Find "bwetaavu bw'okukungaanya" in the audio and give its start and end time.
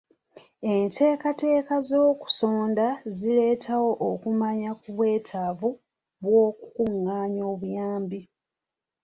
4.97-7.43